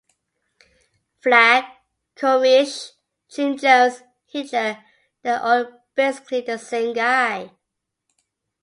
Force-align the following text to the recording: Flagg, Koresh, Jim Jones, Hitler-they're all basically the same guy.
Flagg, 1.19 1.63
Koresh, 2.17 2.93
Jim 3.29 3.55
Jones, 3.55 4.01
Hitler-they're 4.25 5.39
all 5.43 5.65
basically 5.95 6.41
the 6.41 6.57
same 6.57 6.95
guy. 6.95 7.51